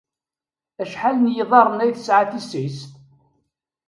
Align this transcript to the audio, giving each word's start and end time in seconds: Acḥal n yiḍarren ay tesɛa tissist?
Acḥal 0.81 1.15
n 1.19 1.31
yiḍarren 1.35 1.83
ay 1.83 1.91
tesɛa 1.93 2.25
tissist? 2.31 2.89